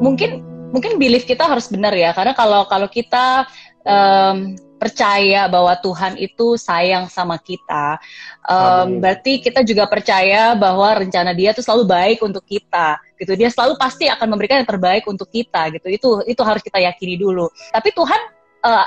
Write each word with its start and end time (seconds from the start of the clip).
mungkin 0.00 0.42
mungkin 0.74 0.98
belief 0.98 1.22
kita 1.22 1.46
harus 1.46 1.70
benar 1.70 1.94
ya 1.94 2.10
karena 2.10 2.34
kalau 2.34 2.66
kalau 2.66 2.90
kita 2.90 3.46
um, 3.86 4.58
percaya 4.84 5.48
bahwa 5.48 5.72
Tuhan 5.80 6.20
itu 6.20 6.60
sayang 6.60 7.08
sama 7.08 7.40
kita, 7.40 7.96
um, 8.44 9.00
berarti 9.00 9.40
kita 9.40 9.64
juga 9.64 9.88
percaya 9.88 10.52
bahwa 10.52 11.00
rencana 11.00 11.32
Dia 11.32 11.56
itu 11.56 11.64
selalu 11.64 11.88
baik 11.88 12.18
untuk 12.20 12.44
kita, 12.44 13.00
gitu. 13.16 13.32
Dia 13.32 13.48
selalu 13.48 13.80
pasti 13.80 14.12
akan 14.12 14.36
memberikan 14.36 14.60
yang 14.60 14.68
terbaik 14.68 15.08
untuk 15.08 15.32
kita, 15.32 15.72
gitu. 15.72 15.88
Itu 15.88 16.08
itu 16.28 16.42
harus 16.44 16.60
kita 16.60 16.84
yakini 16.84 17.16
dulu. 17.16 17.48
Tapi 17.72 17.96
Tuhan 17.96 18.20
uh, 18.66 18.86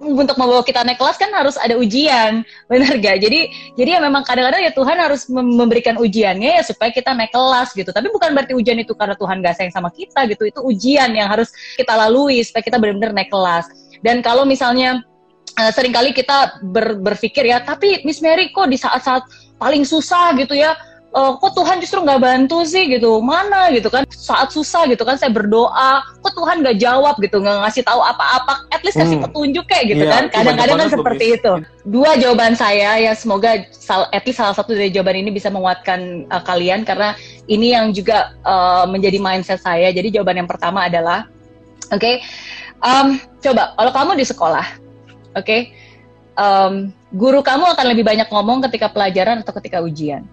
untuk 0.00 0.40
membawa 0.40 0.64
kita 0.64 0.80
naik 0.80 0.96
kelas 0.96 1.20
kan 1.20 1.28
harus 1.36 1.60
ada 1.60 1.76
ujian, 1.76 2.40
benar 2.72 2.96
gak? 2.96 3.20
Jadi 3.20 3.52
jadi 3.76 3.96
ya 3.96 4.00
memang 4.00 4.24
kadang-kadang 4.24 4.64
ya 4.64 4.72
Tuhan 4.72 4.96
harus 4.96 5.28
memberikan 5.28 6.00
ujiannya 6.00 6.56
ya 6.56 6.62
supaya 6.64 6.88
kita 6.88 7.12
naik 7.12 7.30
kelas 7.30 7.76
gitu. 7.76 7.92
Tapi 7.92 8.08
bukan 8.08 8.32
berarti 8.32 8.56
ujian 8.56 8.80
itu 8.80 8.96
karena 8.96 9.14
Tuhan 9.14 9.44
gak 9.44 9.54
sayang 9.60 9.74
sama 9.76 9.92
kita 9.92 10.24
gitu. 10.32 10.48
Itu 10.48 10.64
ujian 10.64 11.12
yang 11.12 11.28
harus 11.28 11.52
kita 11.76 11.92
lalui 11.92 12.40
supaya 12.40 12.64
kita 12.64 12.80
benar-benar 12.80 13.12
naik 13.12 13.28
kelas. 13.28 13.68
Dan 14.00 14.24
kalau 14.24 14.48
misalnya 14.48 15.04
uh, 15.60 15.70
sering 15.70 15.92
kali 15.92 16.16
kita 16.16 16.64
ber, 16.64 16.96
berpikir 16.96 17.44
ya, 17.44 17.60
tapi 17.60 18.00
Miss 18.08 18.24
Mary 18.24 18.48
kok 18.48 18.72
di 18.72 18.80
saat-saat 18.80 19.28
paling 19.60 19.84
susah 19.84 20.32
gitu 20.40 20.56
ya, 20.56 20.72
uh, 21.14 21.36
kok 21.38 21.52
Tuhan 21.54 21.78
justru 21.82 22.02
nggak 22.02 22.20
bantu 22.20 22.62
sih? 22.66 22.90
Gitu. 22.90 23.08
Mana? 23.22 23.70
Gitu 23.70 23.86
kan. 23.90 24.06
Saat 24.10 24.54
susah 24.54 24.86
gitu 24.90 25.02
kan. 25.02 25.18
Saya 25.18 25.30
berdoa. 25.30 26.02
Kok 26.22 26.32
Tuhan 26.34 26.62
nggak 26.64 26.76
jawab? 26.80 27.14
Gitu. 27.18 27.36
Nggak 27.38 27.56
ngasih 27.66 27.82
tahu 27.86 28.00
apa-apa. 28.00 28.66
At 28.70 28.82
least 28.82 28.98
kasih 28.98 29.18
hmm. 29.20 29.26
petunjuk 29.30 29.64
kayak 29.68 29.84
gitu 29.96 30.04
iya, 30.06 30.12
kan. 30.12 30.24
kadang-kadang 30.30 30.78
kan 30.86 30.90
seperti 30.90 31.24
itu. 31.38 31.52
Dua 31.86 32.14
jawaban 32.18 32.54
saya 32.54 33.00
ya 33.00 33.12
semoga 33.16 33.66
sal 33.72 34.06
at 34.12 34.22
least 34.26 34.38
salah 34.38 34.54
satu 34.54 34.76
dari 34.76 34.92
jawaban 34.92 35.20
ini 35.20 35.30
bisa 35.32 35.48
menguatkan 35.50 36.28
uh, 36.28 36.42
kalian 36.44 36.84
karena 36.86 37.16
ini 37.50 37.72
yang 37.74 37.90
juga 37.90 38.36
uh, 38.46 38.84
menjadi 38.86 39.18
mindset 39.18 39.60
saya. 39.60 39.90
Jadi 39.90 40.14
jawaban 40.14 40.44
yang 40.44 40.50
pertama 40.50 40.86
adalah 40.86 41.26
oke 41.90 42.00
okay, 42.00 42.14
um, 42.80 43.18
coba 43.42 43.74
kalau 43.76 43.92
kamu 43.92 44.10
di 44.22 44.26
sekolah 44.26 44.66
oke 45.34 45.44
okay, 45.44 45.60
um, 46.38 46.94
guru 47.12 47.42
kamu 47.42 47.74
akan 47.76 47.86
lebih 47.90 48.06
banyak 48.06 48.28
ngomong 48.30 48.62
ketika 48.70 48.88
pelajaran 48.90 49.42
atau 49.42 49.52
ketika 49.58 49.82
ujian 49.82 50.24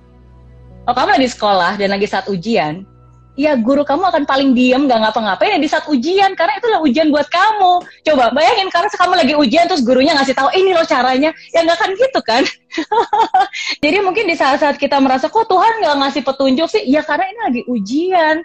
kalau 0.87 1.03
kamu 1.03 1.19
lagi 1.19 1.29
sekolah 1.35 1.71
dan 1.75 1.91
lagi 1.91 2.07
saat 2.07 2.31
ujian, 2.31 2.87
ya 3.37 3.53
guru 3.53 3.85
kamu 3.85 4.09
akan 4.09 4.23
paling 4.25 4.57
diem 4.57 4.89
gak 4.89 4.97
ngapa-ngapain 4.97 5.55
ya 5.55 5.59
di 5.61 5.69
saat 5.69 5.85
ujian 5.85 6.33
karena 6.33 6.57
itulah 6.57 6.81
ujian 6.81 7.13
buat 7.13 7.29
kamu. 7.29 7.85
Coba 8.01 8.33
bayangin 8.33 8.67
karena 8.73 8.89
kamu 8.89 9.13
lagi 9.13 9.33
ujian 9.37 9.69
terus 9.69 9.85
gurunya 9.85 10.17
ngasih 10.17 10.33
tahu 10.33 10.49
ini 10.57 10.73
loh 10.73 10.83
caranya. 10.83 11.29
Ya 11.53 11.61
nggak 11.61 11.77
kan 11.77 11.89
gitu 11.93 12.19
kan? 12.25 12.43
Jadi 13.83 13.97
mungkin 14.01 14.25
di 14.25 14.35
saat-saat 14.35 14.81
kita 14.81 14.97
merasa 14.97 15.29
kok 15.29 15.45
Tuhan 15.45 15.85
nggak 15.85 15.95
ngasih 16.01 16.21
petunjuk 16.25 16.67
sih? 16.67 16.83
Ya 16.89 17.05
karena 17.05 17.29
ini 17.29 17.39
lagi 17.45 17.61
ujian 17.69 18.35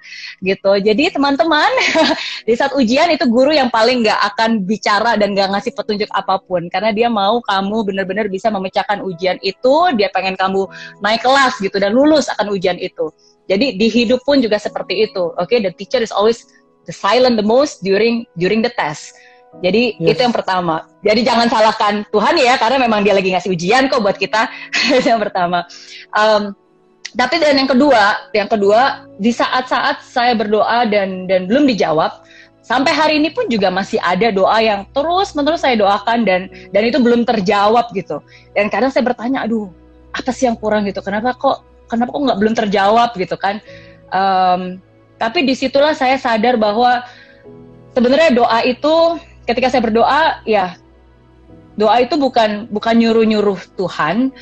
gitu. 0.44 0.72
Jadi 0.76 1.04
teman-teman 1.16 1.72
di 2.48 2.54
saat 2.54 2.76
ujian 2.76 3.08
itu 3.08 3.24
guru 3.32 3.50
yang 3.50 3.72
paling 3.72 4.04
nggak 4.04 4.20
akan 4.36 4.68
bicara 4.68 5.16
dan 5.16 5.32
nggak 5.32 5.56
ngasih 5.56 5.72
petunjuk 5.72 6.12
apa 6.12 6.36
pun. 6.44 6.68
Karena 6.68 6.92
dia 6.92 7.08
mau 7.08 7.40
kamu 7.40 7.88
benar-benar 7.88 8.28
bisa 8.28 8.52
memecahkan 8.52 9.00
ujian 9.00 9.40
itu 9.40 9.74
dia 9.96 10.12
pengen 10.12 10.36
kamu 10.36 10.68
naik 11.00 11.24
kelas 11.24 11.56
gitu 11.64 11.80
dan 11.80 11.96
lulus 11.96 12.28
akan 12.28 12.52
ujian 12.52 12.76
itu 12.76 13.08
jadi 13.50 13.74
di 13.74 13.86
hidup 13.90 14.22
pun 14.22 14.38
juga 14.38 14.58
seperti 14.58 15.10
itu. 15.10 15.34
Oke, 15.34 15.58
okay? 15.58 15.58
the 15.58 15.72
teacher 15.74 15.98
is 15.98 16.14
always 16.14 16.46
the 16.86 16.94
silent 16.94 17.34
the 17.34 17.46
most 17.46 17.82
during 17.82 18.26
during 18.38 18.62
the 18.62 18.70
test. 18.78 19.14
Jadi 19.60 20.00
yes. 20.00 20.16
itu 20.16 20.20
yang 20.24 20.32
pertama. 20.32 20.88
Jadi 21.04 21.20
jangan 21.26 21.46
salahkan 21.50 21.94
Tuhan 22.08 22.34
ya, 22.40 22.56
karena 22.56 22.78
memang 22.80 23.04
dia 23.04 23.12
lagi 23.12 23.34
ngasih 23.34 23.52
ujian 23.52 23.90
kok 23.92 24.00
buat 24.00 24.16
kita. 24.16 24.48
yang 25.10 25.20
pertama. 25.20 25.68
Um, 26.16 26.56
tapi 27.12 27.36
dan 27.36 27.60
yang 27.60 27.68
kedua, 27.68 28.32
yang 28.32 28.48
kedua 28.48 29.04
di 29.20 29.28
saat-saat 29.28 30.00
saya 30.00 30.32
berdoa 30.32 30.88
dan 30.88 31.28
dan 31.28 31.44
belum 31.44 31.68
dijawab, 31.68 32.24
sampai 32.64 32.96
hari 32.96 33.14
ini 33.20 33.28
pun 33.28 33.44
juga 33.52 33.68
masih 33.68 34.00
ada 34.00 34.32
doa 34.32 34.56
yang 34.64 34.88
terus 34.96 35.36
menerus 35.36 35.60
saya 35.60 35.76
doakan 35.76 36.24
dan 36.24 36.48
dan 36.72 36.82
itu 36.88 36.96
belum 36.96 37.28
terjawab 37.28 37.92
gitu. 37.92 38.24
Dan 38.56 38.72
kadang 38.72 38.88
saya 38.88 39.04
bertanya, 39.04 39.44
aduh 39.44 39.68
apa 40.16 40.32
sih 40.32 40.48
yang 40.48 40.56
kurang 40.56 40.88
gitu? 40.88 41.04
Kenapa 41.04 41.36
kok 41.36 41.71
kenapa 41.92 42.16
kok 42.16 42.24
nggak 42.24 42.40
belum 42.40 42.54
terjawab 42.56 43.10
gitu 43.20 43.36
kan. 43.36 43.60
Um, 44.08 44.80
tapi 45.20 45.44
di 45.44 45.52
situlah 45.52 45.92
saya 45.92 46.16
sadar 46.16 46.56
bahwa 46.56 47.04
sebenarnya 47.92 48.32
doa 48.32 48.58
itu 48.64 49.20
ketika 49.44 49.68
saya 49.68 49.84
berdoa 49.84 50.42
ya 50.48 50.74
doa 51.76 52.00
itu 52.00 52.18
bukan 52.20 52.68
bukan 52.68 52.94
nyuruh 52.96 53.24
nyuruh 53.24 53.60
Tuhan 53.76 54.32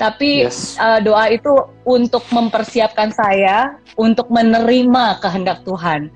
tapi 0.00 0.48
yes. 0.48 0.74
uh, 0.82 0.98
doa 0.98 1.30
itu 1.30 1.52
untuk 1.86 2.26
mempersiapkan 2.34 3.14
saya 3.14 3.78
untuk 3.94 4.26
menerima 4.34 5.22
kehendak 5.22 5.62
Tuhan. 5.62 6.10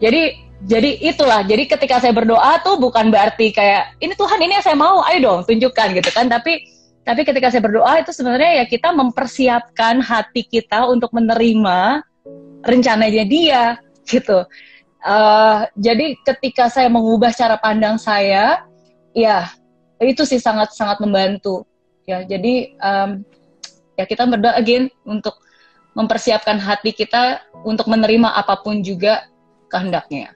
Jadi 0.00 0.46
jadi 0.64 1.04
itulah 1.04 1.44
jadi 1.44 1.68
ketika 1.68 2.00
saya 2.00 2.16
berdoa 2.16 2.64
tuh 2.64 2.80
bukan 2.80 3.12
berarti 3.12 3.52
kayak 3.52 3.92
ini 4.00 4.16
Tuhan 4.16 4.40
ini 4.40 4.56
yang 4.56 4.64
saya 4.64 4.78
mau 4.78 5.04
ayo 5.04 5.18
dong 5.20 5.40
tunjukkan 5.44 6.00
gitu 6.00 6.10
kan. 6.16 6.32
Tapi 6.32 6.64
tapi 7.06 7.22
ketika 7.22 7.54
saya 7.54 7.62
berdoa 7.62 8.02
itu 8.02 8.10
sebenarnya 8.10 8.60
ya 8.60 8.64
kita 8.66 8.90
mempersiapkan 8.90 10.02
hati 10.02 10.42
kita 10.42 10.90
untuk 10.90 11.14
menerima 11.14 12.02
rencananya 12.66 13.24
dia 13.24 13.62
gitu. 14.10 14.42
Uh, 15.06 15.70
jadi 15.78 16.18
ketika 16.26 16.66
saya 16.66 16.90
mengubah 16.90 17.30
cara 17.30 17.54
pandang 17.62 17.94
saya, 17.94 18.66
ya 19.14 19.46
itu 20.02 20.26
sih 20.26 20.42
sangat 20.42 20.74
sangat 20.74 20.98
membantu. 20.98 21.62
Ya 22.10 22.26
jadi 22.26 22.74
um, 22.82 23.22
ya 23.94 24.02
kita 24.02 24.26
berdoa 24.26 24.58
again 24.58 24.90
untuk 25.06 25.38
mempersiapkan 25.94 26.60
hati 26.60 26.90
kita 26.90 27.40
untuk 27.64 27.88
menerima 27.88 28.34
apa 28.34 28.60
pun 28.60 28.82
juga 28.82 29.30
kehendaknya. 29.72 30.35